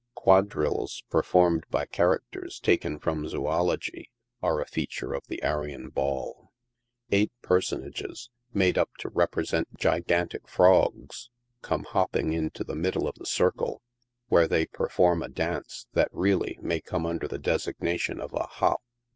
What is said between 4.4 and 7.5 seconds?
are a fea ture of the Arion Ball. Eight